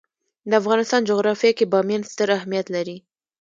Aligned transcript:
د 0.49 0.51
افغانستان 0.61 1.01
جغرافیه 1.09 1.51
کې 1.57 1.69
بامیان 1.73 2.03
ستر 2.11 2.29
اهمیت 2.37 2.67
لري. 2.75 2.97